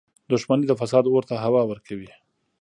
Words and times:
•دښمني 0.31 0.65
د 0.67 0.73
فساد 0.81 1.03
اور 1.07 1.23
ته 1.29 1.35
هوا 1.45 1.61
ورکوي. 1.67 2.09